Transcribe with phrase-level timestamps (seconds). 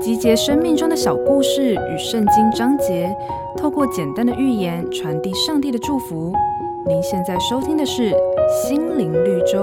[0.00, 3.14] 集结生命中的小故事与圣经章节，
[3.56, 6.32] 透过简单的寓言传递上帝的祝福。
[6.86, 8.10] 您现在收听的是
[8.66, 9.58] 《心灵绿洲》。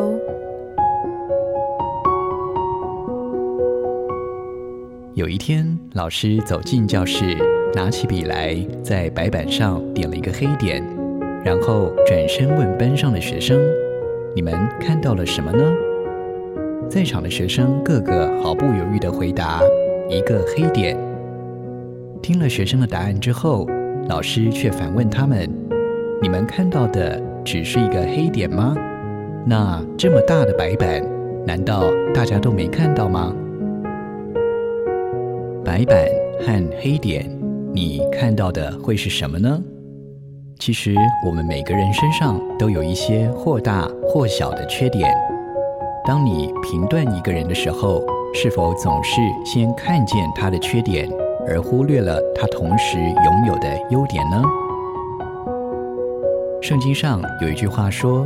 [5.16, 7.38] 有一天，老师走进教室，
[7.74, 10.84] 拿起笔来，在白板上点了一个黑点，
[11.44, 13.60] 然后转身问班上的学生
[14.36, 15.74] ：“你们看到了什么呢？”
[16.89, 19.61] 在场的学生个个毫不犹豫地回答
[20.09, 20.98] ：“一个黑点。”
[22.21, 23.67] 听了学生的答案之后，
[24.07, 25.49] 老师却反问他们
[26.21, 28.76] ：“你们看到的只是一个黑点吗？
[29.45, 31.03] 那这么大的白板，
[31.45, 33.34] 难道大家都没看到吗？”
[35.65, 36.07] 白板
[36.40, 37.29] 和黑点，
[37.73, 39.62] 你看到的会是什么呢？
[40.57, 40.95] 其实
[41.27, 45.13] 我们每个人身上都有一些或大或小的缺点。
[46.08, 51.09] 当你评断一个人的时候，是否总是先看见他的缺点，
[51.48, 54.44] 而忽略了他同时拥有的优点呢？
[56.62, 58.24] 圣经上有一句话说：“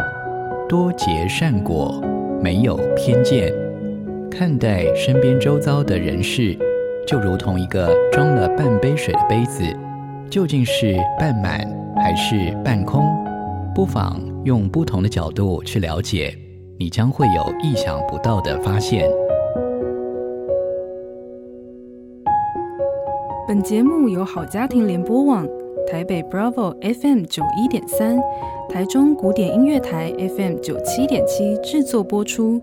[0.68, 2.02] 多结善果，
[2.42, 3.50] 没有偏见，
[4.30, 6.58] 看待身边周遭的人事，
[7.08, 9.64] 就如同一个装了半杯水的杯子，
[10.30, 11.66] 究竟是半满
[11.96, 13.06] 还是半空？
[13.74, 16.38] 不妨用不同的角度去了解。”
[16.80, 19.06] 你将会有意想不到的发现。
[23.46, 25.46] 本节目由好家庭联播网、
[25.92, 28.18] 台北 Bravo FM 九一点三、
[28.70, 32.62] 台中古典音乐台 FM 九七点七制作播出。